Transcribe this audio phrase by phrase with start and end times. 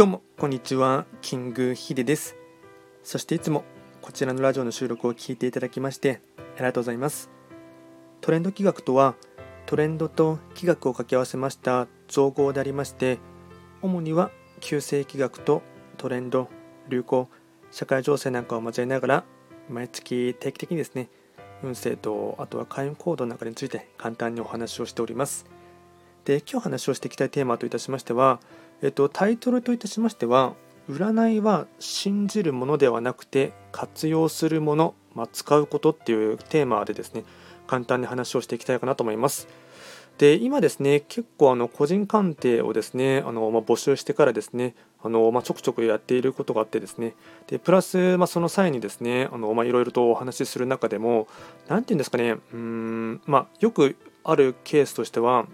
[0.00, 1.04] どうもこんにちは。
[1.20, 2.34] キングヒデです。
[3.02, 3.64] そしていつも
[4.00, 6.22] こちらのラジオの収録を聞いていただきまして
[6.56, 7.28] ありがとうございます。
[8.22, 9.14] トレンド企画とは
[9.66, 13.18] トレンドと企画を掛け合わせました造語でありまして
[13.82, 14.30] 主には
[14.60, 15.60] 旧世企画と
[15.98, 16.48] トレンド
[16.88, 17.28] 流行
[17.70, 19.24] 社会情勢なんかを交えながら
[19.68, 21.10] 毎月定期的にですね
[21.62, 25.44] 運勢とあとは開運行動なんかについて簡単にお話をしております。
[26.24, 28.40] で今日話をしていきたいテーマといたしましては、
[28.82, 30.54] えっと、タイトルといたしましては
[30.88, 37.24] 占いは信じるものではなくて活用するもの、まあ、使うことっていうテーマでですね
[37.66, 39.46] 簡単に話をしていきたいかなと思います。
[40.18, 47.14] で今ですね結構あの個人鑑定をですねあの、まあ、募集してからですねあの、まあ、ちょくちょくやっていることがあってですね
[47.46, 51.26] でプラス、まあ、その際にですね、いろいろとお話しする中でも
[51.68, 55.46] 何て言うんですかねうん、まあ、よくあるケースとしては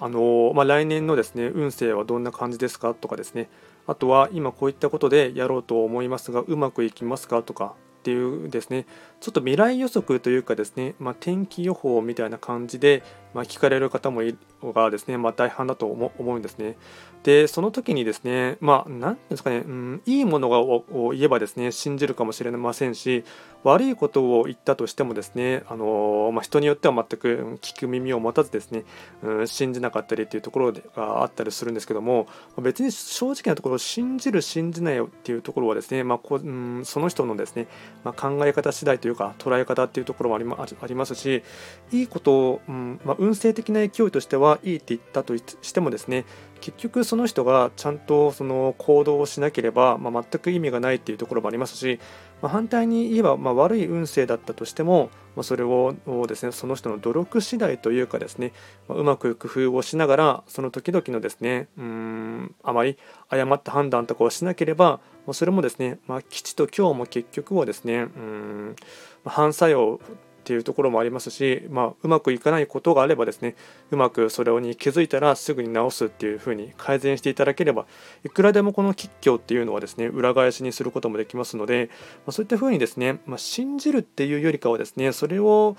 [0.00, 3.48] あの、まあ、来年のですね運勢はどんな感じですかとかですね。
[3.86, 8.84] あとは今こういったことでやろうと思いますがうまくいきますかとかっていうですね
[9.20, 16.76] ちょっと未来予測というかですね、まあ、天気予報みたいな感じで、まあ、聞かれる方もいがですね、まあ、大半だと思うんですね。
[17.22, 23.24] でその時にですねまあ何ですかね、うん、いいものを言えばですね信じるかもしれませんし
[23.62, 28.82] 悪いことを言ったとしてもですねあの、まあ、人によっては全く聞く耳を持たずですね、
[29.22, 32.26] うん、信じなかったりっていうところがあったりするんですけども
[32.60, 37.68] 別に正直なところ信じる信じないっていうところはですね、まあこうん、その人のですね、
[38.04, 41.42] まあ、考え方次第というか捉え方っていうところもありまありますし
[41.90, 46.24] いいことを、うんまあ、運勢的な勢いとしてはいいって言ったとしてもですね
[46.62, 51.98] 結局その人がちゃんとその行動をしなければ、まあ、全く意味がないっていうところもありますし、
[52.40, 55.96] まあ、反対に言えば、まあ、悪い運勢だったとしても、まあ、それを
[56.28, 58.52] ですねその人の努力次第というかですね、
[58.88, 62.96] ま、うまく工夫をしながらその時々のですねうんあまり
[63.28, 68.76] 誤った判断とかをしなければ、ま、それもですね、まあ、吉と今日も結局はですねうん、
[69.24, 70.00] ま、反作用
[70.42, 73.54] っていうところもありますし、まあ、うまくいかないことがあればですね
[73.92, 77.86] うまくそれに気づいたらすぐに直すっていうふうに改善していただければ
[78.24, 81.90] いくらでもこの吉凶っていうのはですね裏返しにすることもできますので、
[82.26, 85.76] まあ、そういったふうにですね、まあ、信じるっていうよりかはですねそれを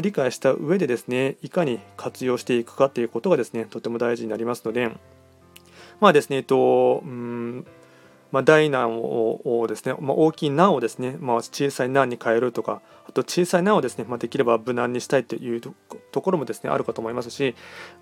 [0.00, 4.90] 理解した上でですねいかに活用していくかっていうことがですねとても大事になりますので
[6.00, 7.66] まあですねえっとうん
[8.30, 17.54] まあ、大難をですね、まあ、大きい難をですね、まあ、小さい難に変えるとかあと小さい難をですね、まあ、できれば無難にしたいというところもですねあるかと思いますし、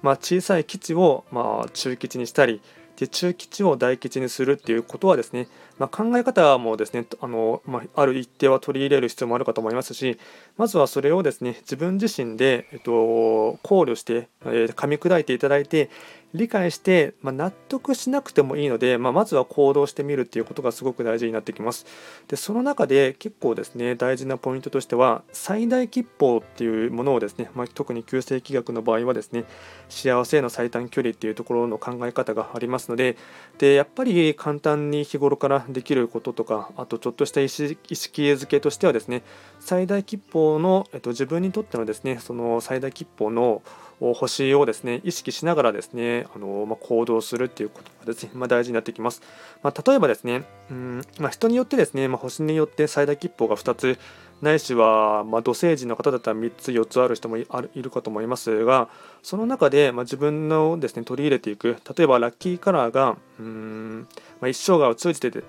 [0.03, 2.61] まあ、小さい基地をまあ中基地にしたり
[2.97, 5.49] で中基地を大基地にするっていうことはですね、
[5.79, 10.19] まあ、考え方もですねあの、まあ、ある一定は取り入れる必要もあるかと思いますし
[10.57, 15.91] まずはそれをですね自分自身で、えっと、考慮して、えー、噛み砕いていただいて
[16.35, 21.87] 理解して、まあ、納得しなくてもいいので、まあ、まずは行動してみるっていうことがすごく大事になってきます。
[22.29, 29.45] でその中で結構ですね大事なポイントとしては最大吉報っていうものをですね、まあ、特に旧世紀学の場合はですね
[29.89, 33.17] 幸せへの最短距離っていうところの考え方がありますので
[33.59, 39.23] でやっぱり簡単に日頃からできることとかあとちょっとした意識づけとしてはですね
[39.61, 43.63] 最大吉報の、えっと、自分にとってのですねその最大吉報の
[44.01, 49.23] 星をですね意識しながらですねあの、まあ、行動するっていうことがですね、まあ、大事になってきます。
[49.63, 53.99] まあ、例えばですね、うんま人によってですね、ま星によって最大吉報が2つ
[54.43, 58.89] ないしは、ま土星人の方だったら3つ4つある人もいるかと思いますが
[59.23, 64.07] その中で、ま自分のですね取り入れていく例えばラッキーカラーがうん
[64.41, 65.43] まあ、一生涯を通じてで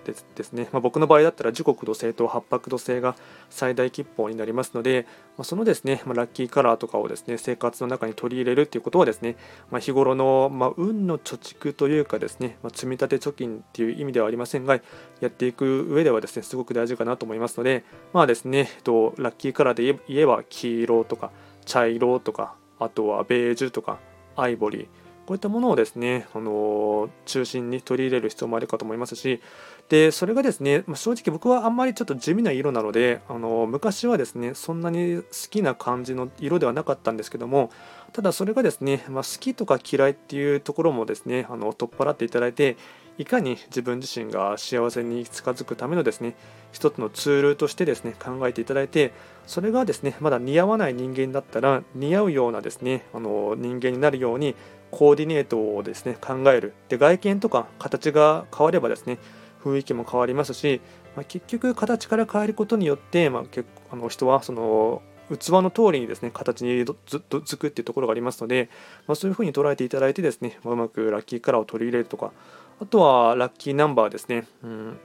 [0.43, 3.15] すね、まあ、僕の場合だったら時刻土星と八白土星が
[3.49, 5.05] 最大吉報になりますので、
[5.37, 9.35] まあ、そのですね、まラッキーカラーとかをですね生活の中に取り入れるっていうことはですね、
[9.71, 14.81] ま日頃の、ま運の貯蓄というかですね、ま積み立て貯金っていう意味ではありませんがや
[15.27, 17.83] っていく上ではですねすごく大事かなと思いますので
[18.13, 21.31] まあですね、と、ラッキーカラーで言えば黄色とか
[21.65, 23.99] 茶色とかあとはベージュとか
[24.35, 24.87] アイボリー
[25.27, 29.41] こういったものをですね、あの中心に取り入れる必要もあるかと思いますし、
[29.89, 37.71] でそれがですね、ま正直僕はあんまりちょっと地味な色なので、あの昔はですね、そんなに好きな感じの色ではなかったんですけども、
[38.13, 42.77] ただそれがですね、まあ、好きとか嫌いっていうところもですね、あの取っ払っていただいて、
[43.17, 46.35] いかに自分自身が幸せに近づくためのですね
[46.71, 49.11] 一つのツールとしてですね考えていただいて
[49.47, 54.55] それがですねまだ似合わない人間だったら似合うようなですねあの人間になるように
[54.91, 56.73] コーディネートをですね考える。
[56.89, 59.17] で外見とか形が変わればですね
[59.63, 60.79] 雰囲気も変わりますし、
[61.15, 65.01] まあ、結局形から変えることによって、まあ、結あの人はその
[65.35, 68.69] 器の通りにですね形にずっとつくっていうところがありますので、
[69.07, 72.31] まあ、そういうふうに捉えていただいてですね、まあ、うまくラッキーカラーを取り入れるとか
[72.79, 74.97] あとはラッキーナンバーですね、うん、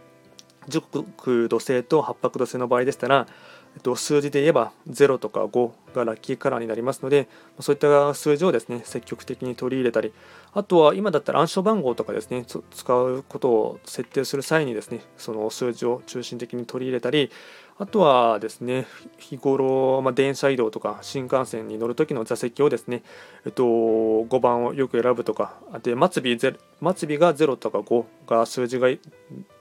[0.68, 3.26] 時刻土星と八白土星の場合でしたら、
[3.74, 7.28] えっと、数字で言えば0とか5がラッキーカラーになりますので
[7.60, 10.12] そういった数字をですね積極的に取り入れたり
[10.52, 17.30] あとは今だったら暗証番号とかですね使うことを設定する際にですねその数字を中心的に取り入れたり
[17.78, 18.86] あとはですね
[19.18, 23.02] 日頃、まあ、電車移動とか新幹線に乗るときの座席をですね、
[23.46, 28.88] えっと、5番をよく選ぶとかで末尾末尾が0とか5が数字が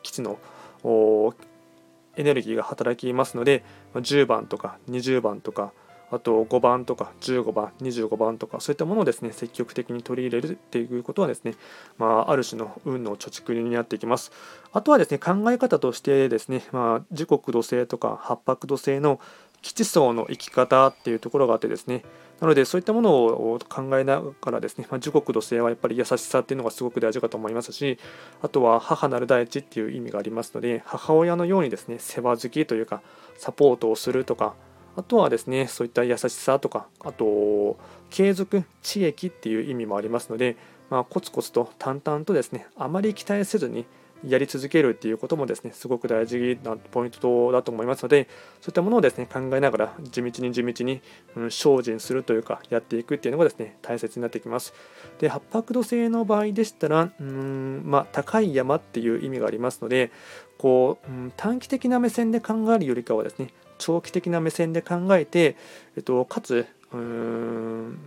[0.03, 0.39] 基地の
[2.17, 3.63] エネルギーが働きますので
[3.95, 5.71] 10番とか20番とか
[6.11, 11.55] あと5番とか15番25番とかそういったものをですね積極的に取り入れるっていうことはですね、
[11.97, 14.31] まあ、ある種の運の貯蓄になっていきます。
[14.73, 19.19] あとはですね考え方としてですね、まあ、時刻土星とか八白土星の
[19.61, 22.03] 基地層の生き方っていうところがあってですね
[22.39, 27.99] なのでそういったものを考えながらですね、まあ、時刻土星はやっぱり優しさっていうのがすごく大事かと思いますし
[28.41, 33.01] あとは母なる大地っていう意味がありますので母親のようにですね世話好きというか
[33.37, 34.55] サポートをするとか
[34.95, 37.77] あとはですねそういった優しさとかあと
[38.09, 40.57] 継続知益っていう意味もありますので、
[40.89, 43.85] まあ、コツコツと淡々とですねあまり期待せずに
[44.25, 48.27] やり続けるっていうこともですねすごく大事なポイントだと思いますので
[48.61, 51.01] そういったものをですね考えながら地道に地道に、
[51.35, 54.73] うん、精進するというかやっていくっていうのがですね大切になってきます。
[55.19, 60.11] で八白土星の場合でしたらうんまあ高い山っていう意味がありますので
[60.61, 63.47] こう、うん、短期的な目線で考えるよりかはですね
[63.79, 65.57] 長期的な目線で考えて、
[65.97, 67.97] えっと、かつ何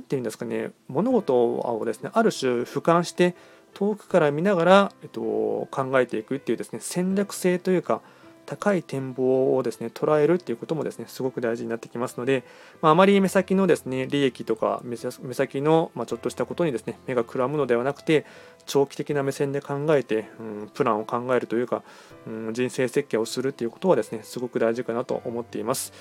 [0.00, 3.34] て言うんですかね物事をですねある種俯瞰して
[3.74, 8.00] 遠くから見ながら、えっと、考えていくっていうですね戦略性というか
[8.48, 12.44] 高い展望をですね捉えるっていうこともですねすごく大事になってきますので、
[12.80, 18.24] まあ、あまり目先のですね利益とか目先の、ま、ちょっとしたことにですね目がくらむのではなくて
[18.64, 21.82] 長期的な目線で考えて、うん、プランを考えるというか、
[22.26, 25.92] うん、人生設計をするっていうことはですねすごく大事かなと思っています。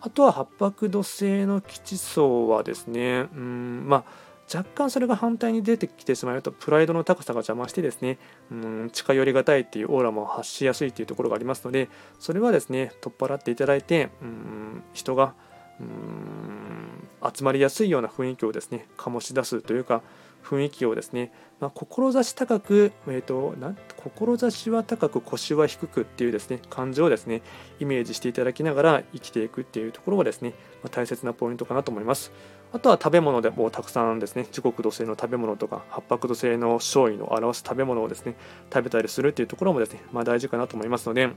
[0.00, 8.18] あとは八白土星の基地層はですね、うん、まあ若干それが反対に出てきてしまうとプライドの高さが邪魔してですね
[8.50, 15.34] うん近寄りがたいっていうオーラも発しやすいっていうところがありますのでそれはですね取っ払っていただいてうん人が
[15.80, 20.02] うん集まりやすいような雰囲気をですね醸し出すというか
[20.42, 27.42] 雰囲気をですね、まあ、志高く、えーと、な志は高く腰は低くっていうですね感情をですね
[27.80, 30.50] イメージしていただきながら生きていくっていうところがですね、
[30.82, 32.32] まあ、大切なポイントかなと思います。
[32.74, 38.34] あとは食べ物でもうたくさんですね、時刻土星の食べ物とか、八白土星の勝利の表す食べ物をですね、
[38.72, 41.30] 食べたりするっていうところもですね、まあ、大事かなと思いますので、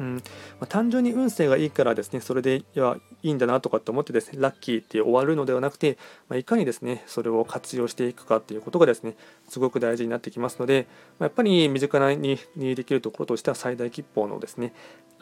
[0.00, 0.14] うん。
[0.16, 0.20] ま
[0.60, 5.98] あ、単純に運勢がいいからですねそれでいやいいんだなとかって思ってですねラッキーって終わるのではなくて、
[6.28, 9.16] まあ、いかにですねそれを活用していくかっていうことがですね
[9.48, 10.86] すごく大事になってきますので、
[11.18, 14.72] まあ、やっぱり身近ににできるところとしては最大吉報のですね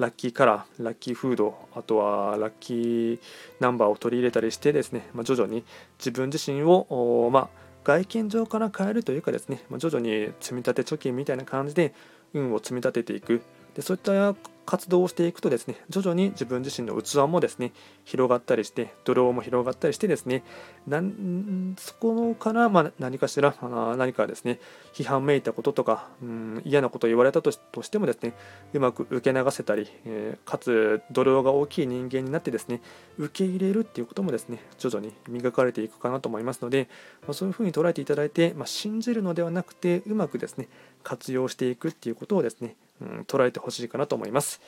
[0.00, 3.18] ラッキーカラー、ラッキーフード、あとはラッキー
[3.60, 5.62] ナンバーを取り入れたりしてですね、まあ、徐々に
[5.98, 7.48] 自分自身を、まあ、
[7.84, 11.94] 外見上から変えるというかですね、まあ、徐々に積み立て貯金みたいな感じで
[12.32, 13.42] 運を積み立てていく。
[13.74, 14.34] でそういった
[14.70, 17.72] 活動をしていくとですね徐々に自分自身の器もですね
[18.04, 20.44] 広がったりしてドローも広がったりしてですね
[20.86, 24.60] なんそこから、まあ、何かしらあ何かですね
[24.94, 27.58] 批判めいたこととかうん嫌なことを言われたとし
[27.90, 28.32] てもですね
[28.72, 32.80] うまく受け流せたり、えー、かつドローが大きい人間になってですね
[33.18, 36.88] 受け入れるっていうこともですね徐々に磨かれていくかなと思いますので、
[37.22, 40.68] まあ、そういうふうに捉えていただいて、まあ、信じるのではなくてうまくですね
[41.02, 44.60] 活用していくっていうことをですねうん、捉えてほしいかなと思います。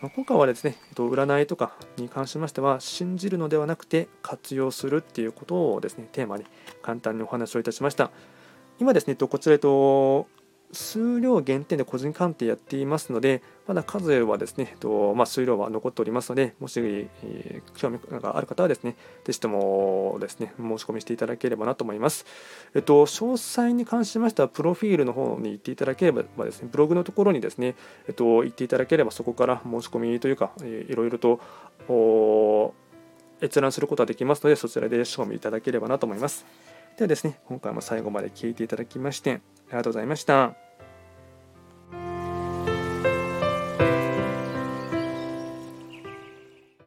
[0.00, 6.44] まあ、今回はですね、えっと占いとかに関しましては、信じるのではなくて活用するっていうことをですね、テーマに
[6.82, 8.10] 簡単にお話をいたしました。
[8.78, 10.26] 今ですね、こちら、と
[10.72, 22.24] 数量限定で個人鑑定やっていますので、まだ数はですね、とまあ、数量は残っておりますので、もし、えー、興味がある方はですね、ぜひともですね、申し込みしていただければなと思います。
[22.74, 27.74] えっと、詳細に関しましては、プロフィールの方に行っていただければですね、ブログのところにですね、
[28.06, 31.40] えっと、行っていただければ、そこから申し込みというか、えー、いろいろと
[33.42, 36.46] 閲覧することができますので、そちらで賞味いただければなと思います。
[36.96, 40.69] ではですね、今回も最後まで聞いていただきまして、ありがとうございました。